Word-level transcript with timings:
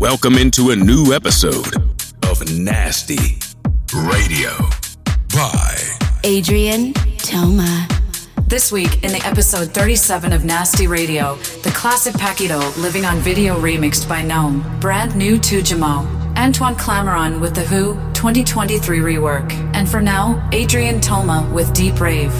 Welcome 0.00 0.38
into 0.38 0.70
a 0.70 0.76
new 0.76 1.12
episode 1.12 1.76
of 2.22 2.50
Nasty 2.50 3.38
Radio 3.94 4.48
by 5.34 5.76
Adrien 6.24 6.94
Toma. 7.18 7.86
This 8.46 8.72
week, 8.72 9.04
in 9.04 9.12
the 9.12 9.20
episode 9.26 9.74
37 9.74 10.32
of 10.32 10.42
Nasty 10.42 10.86
Radio, 10.86 11.36
the 11.62 11.70
classic 11.74 12.14
Pakito 12.14 12.74
living 12.78 13.04
on 13.04 13.18
video 13.18 13.60
remixed 13.60 14.08
by 14.08 14.22
Gnome, 14.22 14.64
brand 14.80 15.14
new 15.16 15.36
to 15.40 15.60
Jamo, 15.60 16.06
Antoine 16.34 16.76
Clamaran 16.76 17.38
with 17.38 17.54
The 17.54 17.66
Who 17.66 17.92
2023 18.14 19.00
rework, 19.00 19.52
and 19.74 19.86
for 19.86 20.00
now, 20.00 20.48
Adrien 20.54 21.02
Toma 21.02 21.46
with 21.52 21.74
Deep 21.74 22.00
Rave. 22.00 22.32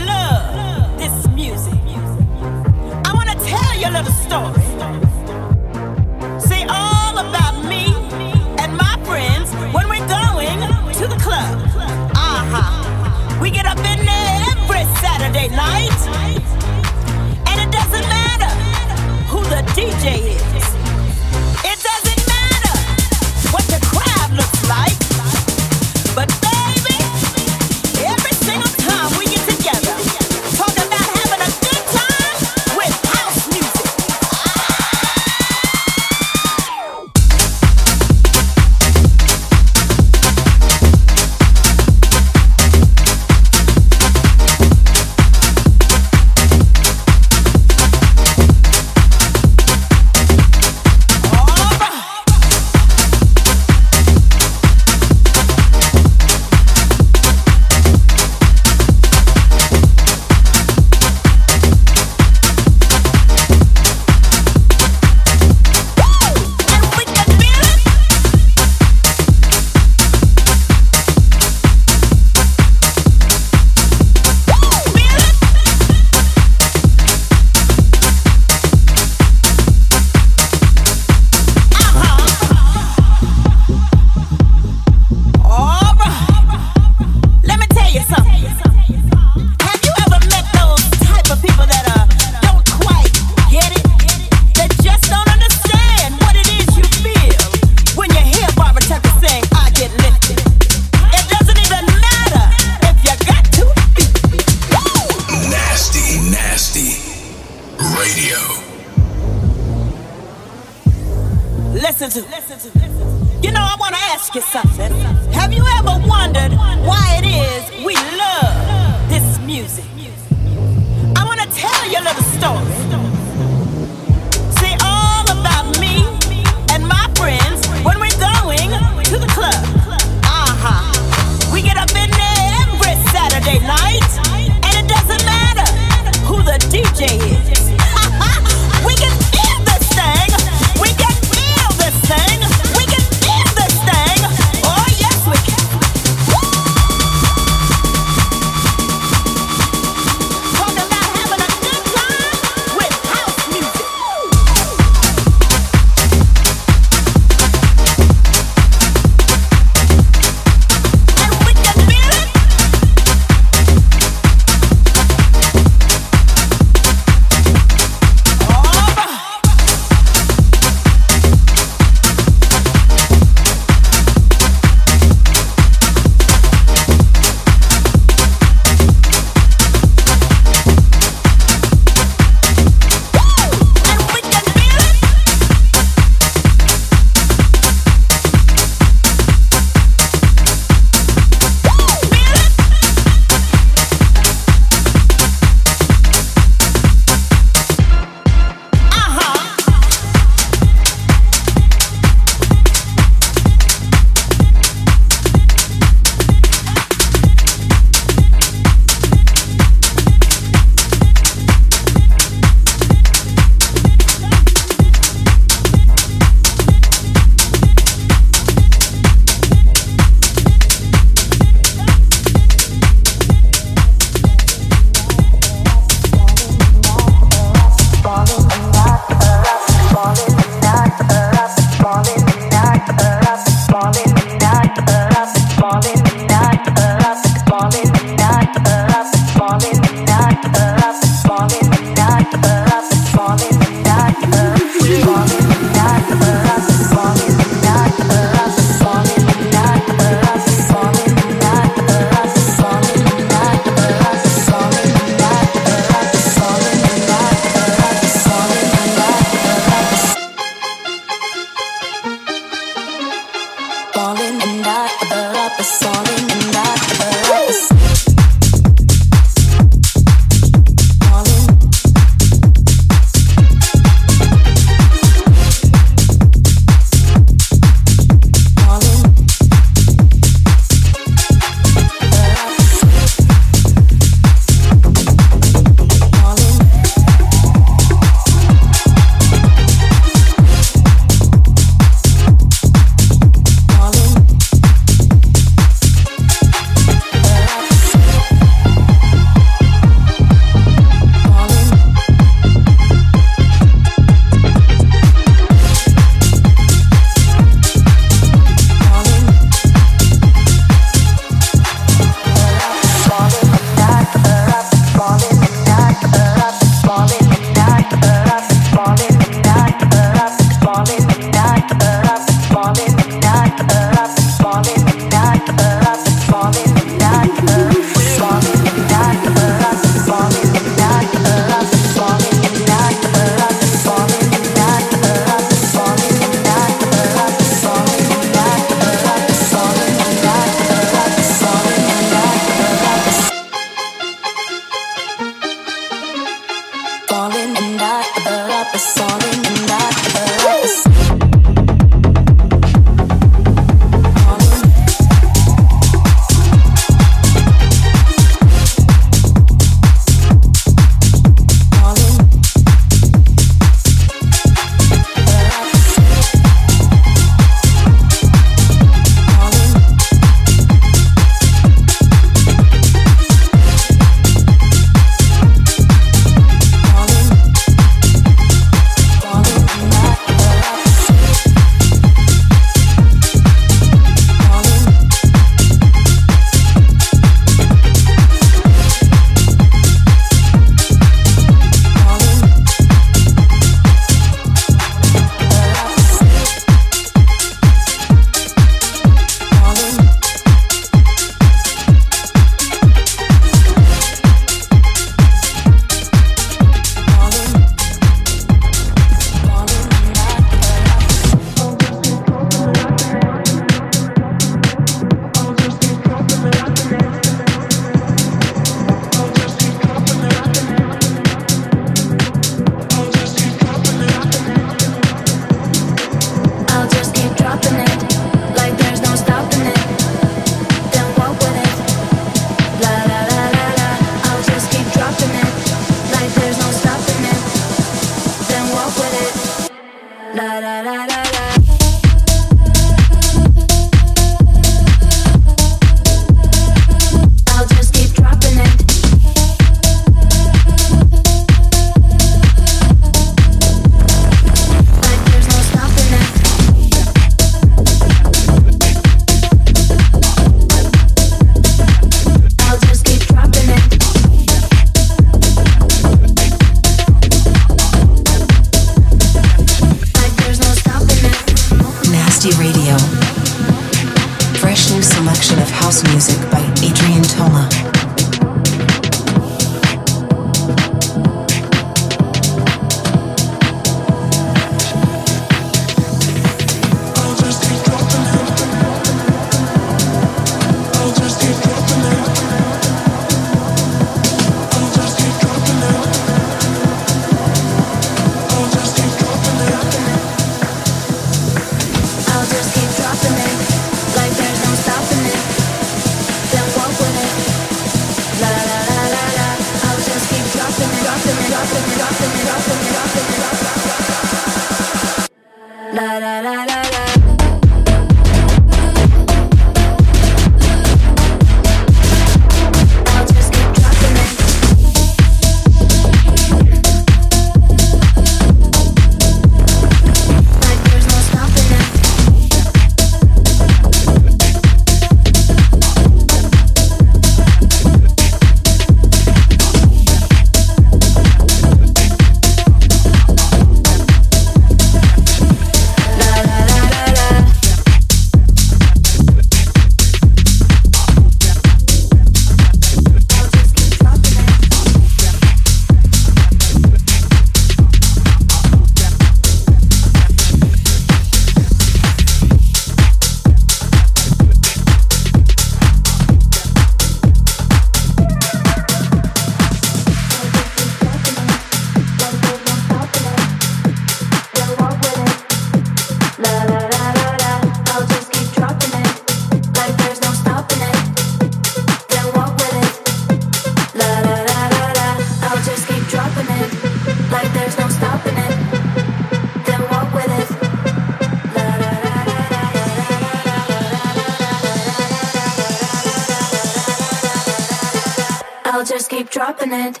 La 598.84 599.08
keep 599.08 599.30
dropping 599.30 599.72
la 599.72 600.00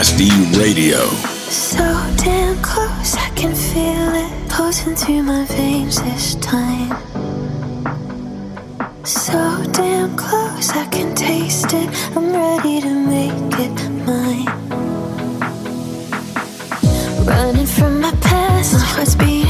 Nasty 0.00 0.30
Radio. 0.58 0.96
So 1.50 1.84
damn 2.16 2.56
close, 2.62 3.16
I 3.16 3.28
can 3.36 3.54
feel 3.54 4.14
it 4.24 4.48
pulsing 4.48 4.96
through 4.96 5.24
my 5.24 5.44
veins 5.44 6.00
this 6.00 6.36
time. 6.36 6.96
So 9.04 9.38
damn 9.72 10.16
close, 10.16 10.70
I 10.70 10.86
can 10.86 11.14
taste 11.14 11.74
it. 11.74 12.16
I'm 12.16 12.32
ready 12.32 12.80
to 12.80 12.94
make 13.14 13.52
it 13.66 13.90
mine. 14.06 14.46
Running 17.26 17.66
from 17.66 18.00
my 18.00 18.12
past, 18.22 18.72
my 18.72 18.80
heart's 18.80 19.14
beating. 19.14 19.49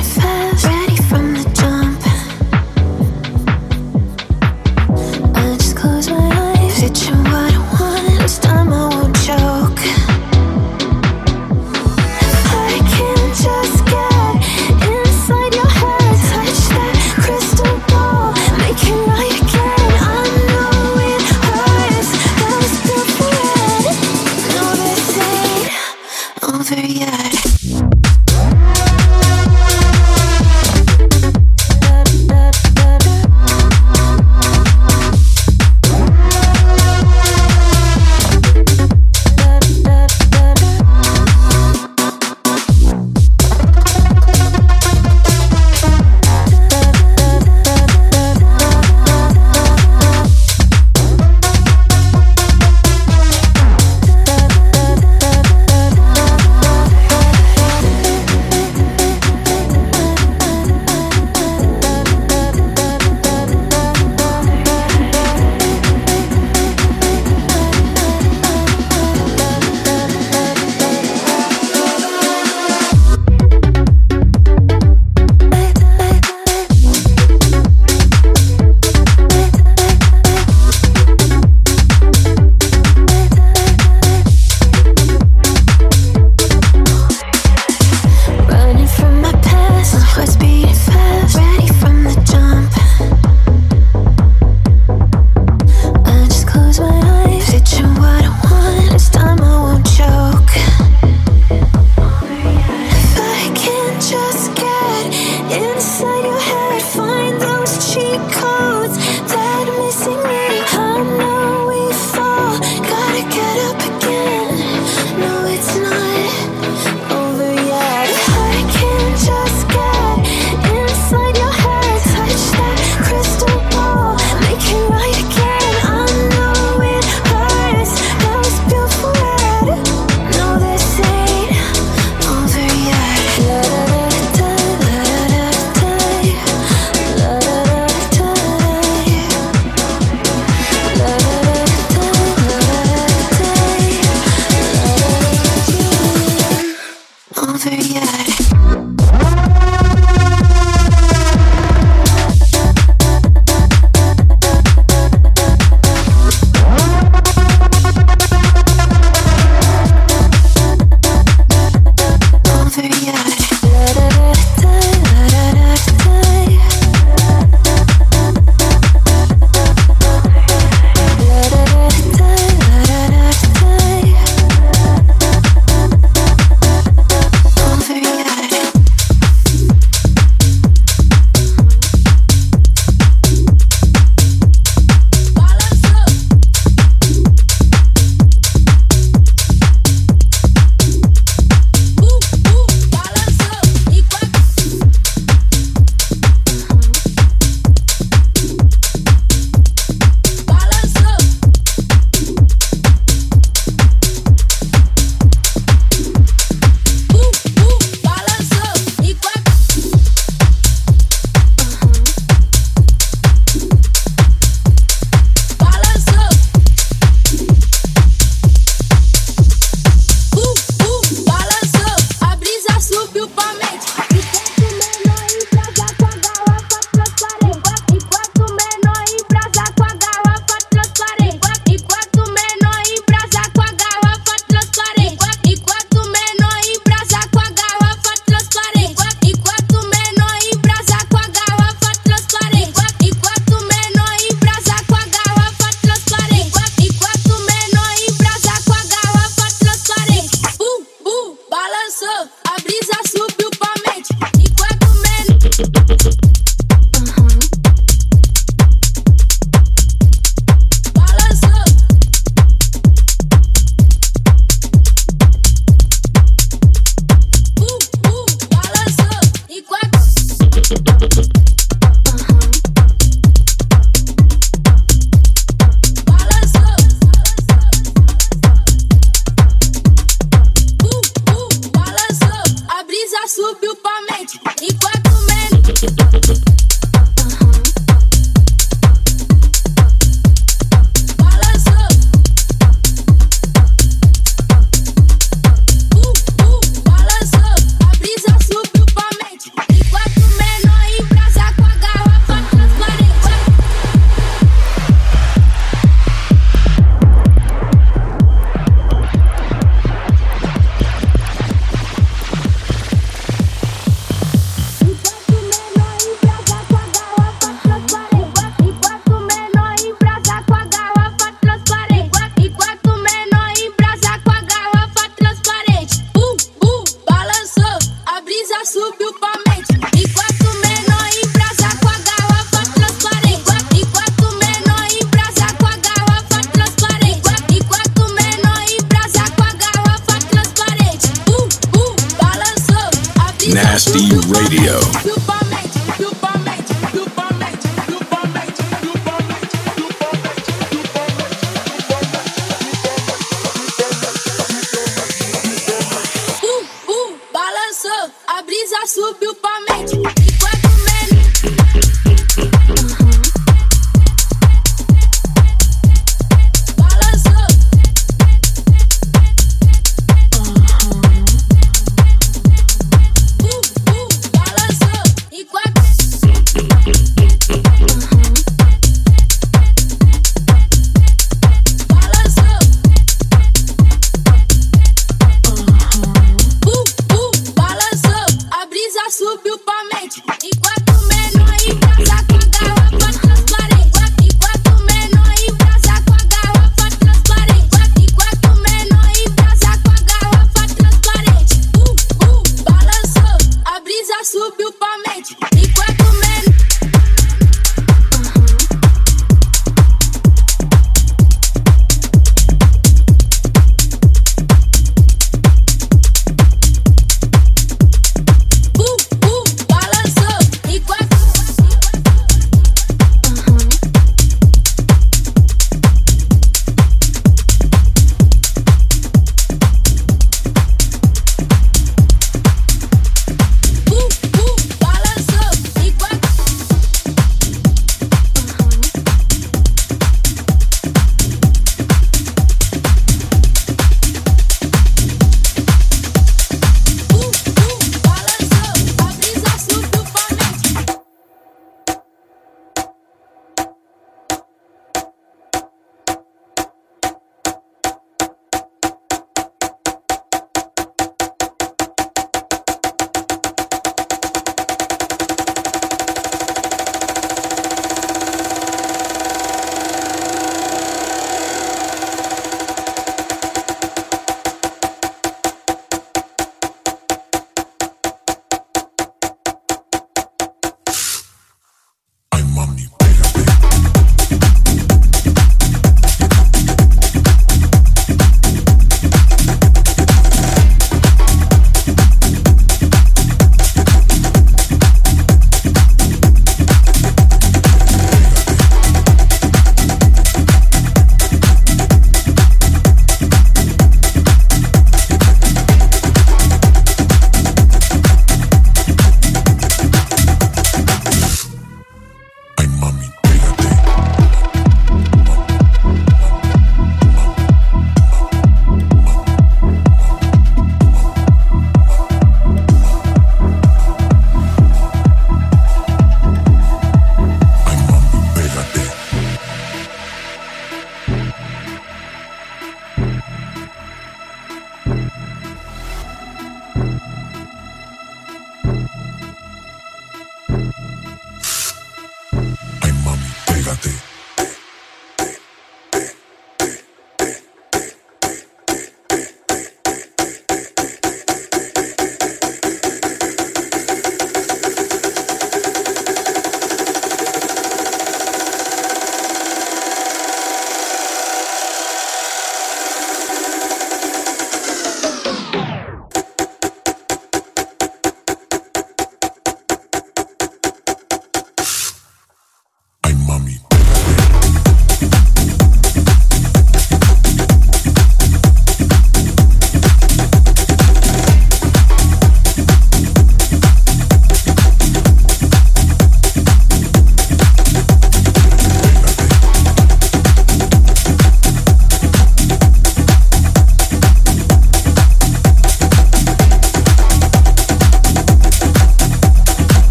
красоты. 543.70 544.09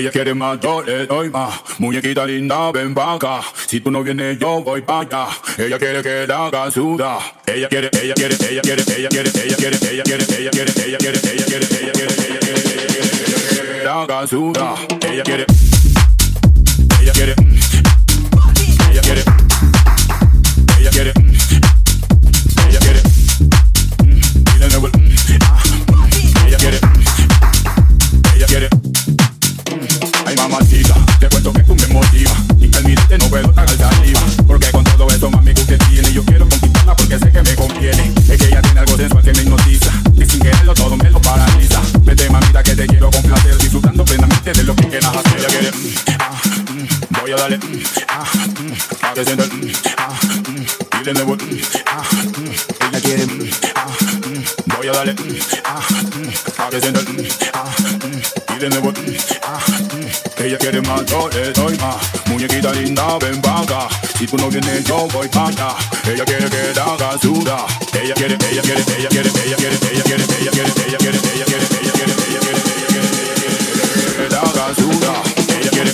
Ella 0.00 0.10
quiere 0.10 0.32
más, 0.32 0.58
yo 0.60 0.82
le 0.82 1.06
doy 1.06 1.28
más. 1.28 1.60
Muñequita 1.78 2.24
linda, 2.24 2.72
ven 2.72 2.94
acá. 2.98 3.42
Si 3.66 3.80
tú 3.80 3.90
no 3.90 4.02
vienes, 4.02 4.38
yo 4.38 4.62
voy 4.62 4.80
pa' 4.80 5.00
allá. 5.00 5.26
Ella 5.58 5.78
quiere 5.78 6.02
que 6.02 6.26
la 6.26 6.46
haga 6.46 6.70
suda. 6.70 7.18
Ella 7.44 7.68
quiere, 7.68 7.90
ella 7.92 8.14
quiere, 8.14 8.34
ella 8.48 8.62
quiere, 8.62 8.82
ella 8.96 9.08
quiere, 9.10 9.28
ella 9.28 9.56
quiere, 9.58 9.76
ella 9.90 10.02
quiere, 10.02 10.24
ella 10.38 10.50
quiere, 10.50 10.72
ella 10.86 10.96
quiere, 10.96 11.20
ella 11.20 11.20
quiere, 11.20 11.20
ella 11.20 11.44
quiere, 11.44 11.66
ella 11.82 11.92
quiere, 11.92 12.14
ella 12.30 12.46
quiere, 13.58 13.84
la 13.84 14.00
haga 14.00 14.26
suda. 14.26 14.74
Ella 15.02 15.22
quiere, 15.22 15.44
ella 17.02 17.12
quiere, 17.12 17.34
complacer 43.30 43.58
Disfrutando 43.58 44.04
plenamente 44.04 44.52
de 44.52 44.64
lo 44.64 44.74
que 44.74 44.88
quieras 44.88 45.16
hacer. 45.16 45.38
Ella 45.38 45.48
quiere, 45.48 45.70
mm, 45.70 45.94
ah, 46.18 46.40
mm, 46.72 47.20
voy 47.20 47.32
a 47.32 47.36
darle 47.36 47.58
mm, 47.58 47.82
ah, 48.08 48.24
mm, 48.34 49.14
que 49.14 49.20
ah, 49.96 50.18
Y 51.00 51.04
de 51.04 51.14
nuevo, 51.14 51.36
ah, 51.86 52.02
ella 52.90 53.00
quiere, 53.00 53.26
voy 54.76 54.88
a 54.88 54.92
darle, 54.92 55.14
ah, 55.64 55.80
mm, 56.16 56.56
Pa' 56.56 56.70
que 56.70 56.76
Y 58.54 58.58
de 58.58 58.68
nuevo, 58.70 58.92
ella 60.38 60.58
quiere 60.58 60.80
más, 60.82 61.06
yo 61.06 61.28
le 61.32 61.52
doy 61.52 61.76
más. 61.78 61.96
Muñequita 62.26 62.72
linda, 62.72 63.18
ven 63.18 63.40
pa' 63.40 63.88
Si 64.18 64.26
tú 64.26 64.36
no 64.36 64.48
vienes, 64.48 64.84
yo 64.84 65.06
voy 65.12 65.28
pa' 65.28 65.48
allá. 65.48 65.76
Ella 66.04 66.24
quiere 66.24 66.50
que 66.50 66.72
la 66.74 66.84
haga 66.84 67.18
suda. 67.20 67.66
Ella 67.92 68.14
quiere, 68.14 68.36
ella 68.50 68.62
quiere, 68.62 68.84
ella 68.98 69.08
quiere, 69.08 69.30
ella 69.30 69.56
quiere, 69.56 69.78
ella 69.92 70.02
quiere, 70.02 70.02
ella 70.02 70.02
quiere, 70.02 70.24
ella 70.40 70.50
quiere, 70.50 70.72
ella 70.86 70.98
quiere, 70.98 71.18
ella 71.34 71.44
quiere, 71.44 71.79
haga 74.40 74.72
Ella 75.48 75.70
quiere, 75.70 75.92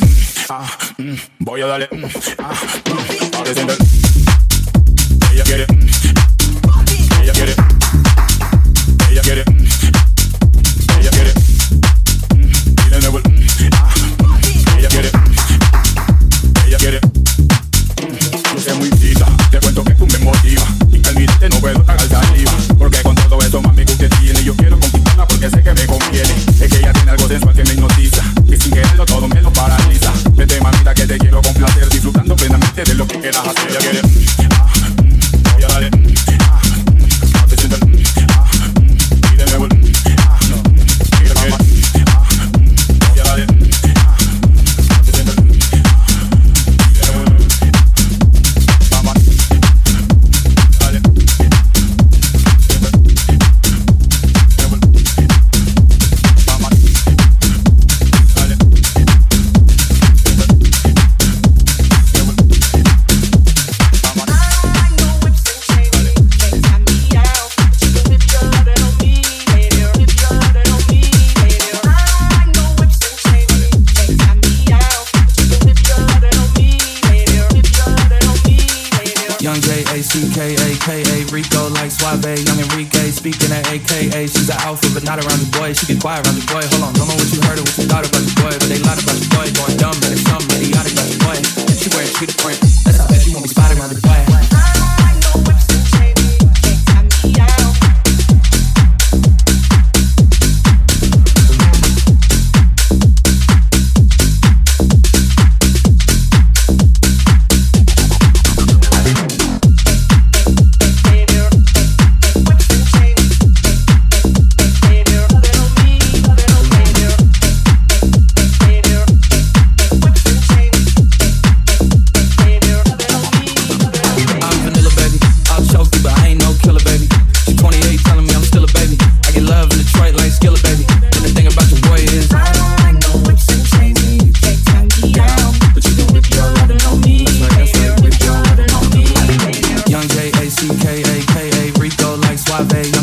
ah, 0.48 0.66
mm, 0.98 1.14
voy 1.40 1.60
a 1.62 1.66
darle, 1.66 1.88
mm, 1.90 2.04
ah, 2.38 4.25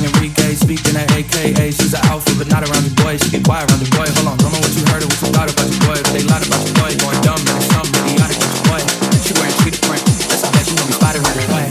Enrique 0.04 0.56
speaking 0.56 0.96
at 0.96 1.12
AKA. 1.12 1.72
She's 1.72 1.94
an 1.94 2.04
alpha, 2.06 2.36
but 2.38 2.48
not 2.50 2.64
around 2.68 2.84
the 2.84 2.94
boy. 3.02 3.18
She 3.18 3.30
get 3.32 3.44
quiet 3.44 3.70
around 3.72 3.80
the 3.80 3.90
boy. 3.96 4.08
Hold 4.20 4.28
on, 4.28 4.38
don't 4.38 4.52
know 4.52 4.60
what 4.60 4.74
you 4.76 4.84
heard 4.92 5.04
or 5.04 5.08
what 5.08 5.22
you 5.22 5.32
thought 5.32 5.50
about 5.50 5.68
the 5.72 5.80
boy, 5.88 5.96
but 6.04 6.12
they 6.12 6.24
lied 6.28 6.46
about 6.46 6.62
the 6.66 6.74
boy. 6.76 6.92
Going 7.00 7.22
dumb, 7.24 7.40
and 7.40 7.58
it's 7.58 7.72
something 7.72 8.04
idiotic 8.04 8.38
about 8.38 8.52
the 8.54 8.64
boy. 8.68 8.82
She 9.24 9.32
wearing 9.40 9.56
cheetah 9.64 9.82
print. 9.88 10.04
That's 10.28 10.44
how 10.44 10.52
bad 10.52 10.64
she 10.68 10.76
won't 10.76 10.88
be 10.92 10.96
spotted 11.00 11.24
around 11.24 11.40
the 11.40 11.48
boy. 11.48 11.64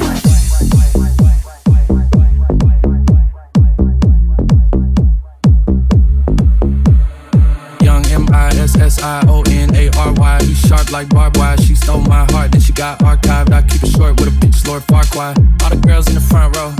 Young 7.85 8.05
M 8.09 8.24
I 8.33 8.49
S 8.57 8.76
S 8.80 9.03
I 9.03 9.24
O 9.28 9.43
N 9.51 9.74
A 9.76 9.91
R 9.99 10.12
Y. 10.16 10.41
You 10.49 10.55
sharp 10.55 10.91
like 10.91 11.09
barbed 11.11 11.37
wire. 11.37 11.59
She 11.59 11.74
stole 11.74 12.01
my 12.01 12.24
heart, 12.33 12.53
then 12.53 12.61
she 12.61 12.72
got 12.72 12.99
archived. 13.01 13.53
I 13.53 13.62
keep 13.62 13.83
it 13.83 13.91
short 13.91 14.18
with 14.20 14.28
a 14.28 14.37
bitch, 14.41 14.66
Lord 14.66 14.83
Farquaad. 14.89 15.37
All 15.62 15.70
the 15.70 15.76
girls 15.76 16.09
in 16.09 16.14
the 16.14 16.20
front 16.20 16.57
row, 16.57 16.72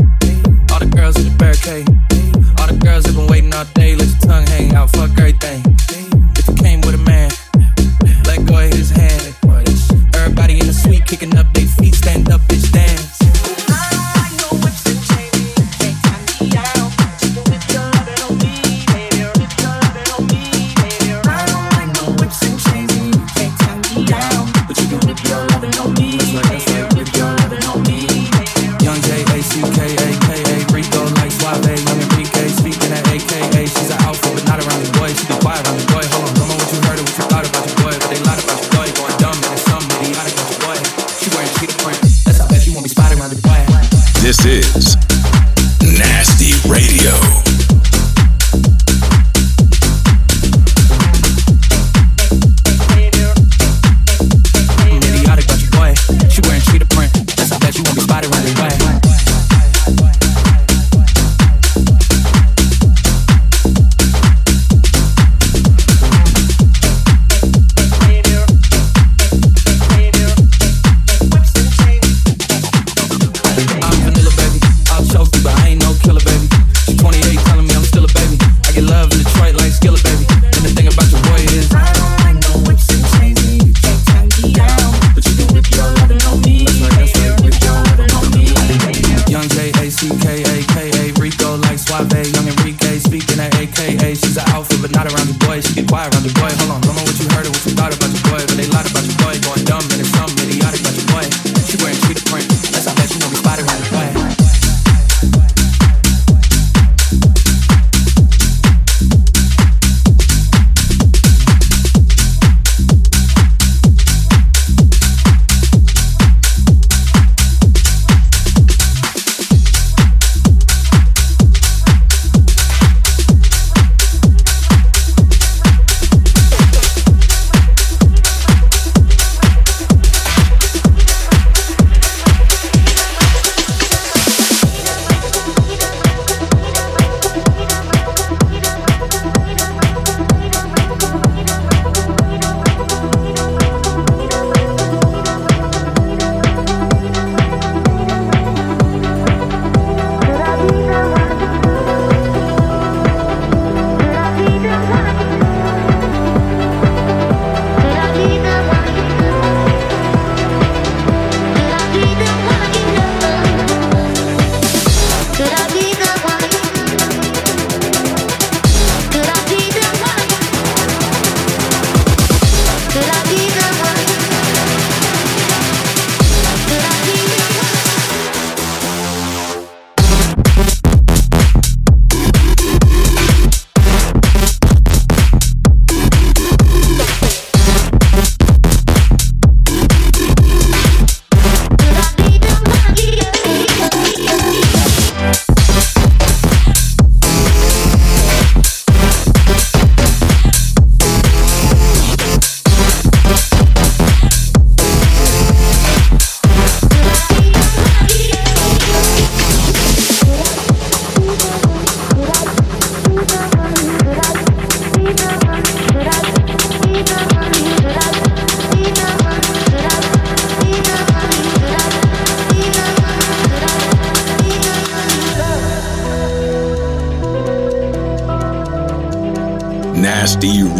the 0.85 0.97
girls 0.97 1.17
in 1.17 1.25
the 1.25 1.37
barricade, 1.37 1.87
all 2.59 2.67
the 2.67 2.79
girls 2.79 3.07
have 3.07 3.15
been 3.15 3.27
waiting 3.29 3.55
all 3.55 3.65
day. 3.75 3.95
Let 3.95 4.09
your 4.09 4.19
tongue 4.19 4.47
hang 4.47 4.75
out, 4.75 4.91
fuck 4.91 5.11
everything. 5.19 5.63
If 6.37 6.49
you 6.49 6.55
came 6.57 6.81
with 6.81 6.95
a 6.95 6.99
man, 6.99 7.31
let 8.27 8.45
go 8.47 8.59
of 8.59 8.73
his 8.73 8.91
hand. 8.91 9.35
Everybody 10.15 10.59
in 10.61 10.67
the 10.67 10.73
suite 10.73 11.07
kicking 11.07 11.37
up 11.37 11.53
their 11.55 11.67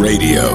Radio. 0.03 0.52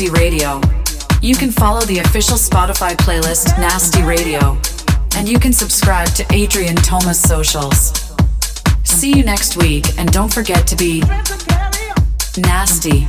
Nasty 0.00 0.18
Radio. 0.18 0.62
You 1.20 1.34
can 1.34 1.50
follow 1.50 1.82
the 1.82 1.98
official 1.98 2.38
Spotify 2.38 2.96
playlist 2.96 3.58
Nasty 3.58 4.02
Radio, 4.02 4.58
and 5.14 5.28
you 5.28 5.38
can 5.38 5.52
subscribe 5.52 6.08
to 6.14 6.24
Adrien 6.32 6.74
Toma 6.74 7.12
socials. 7.12 7.92
See 8.82 9.14
you 9.14 9.22
next 9.22 9.58
week, 9.58 9.98
and 9.98 10.10
don't 10.10 10.32
forget 10.32 10.66
to 10.68 10.76
be 10.76 11.00
nasty. 12.38 13.08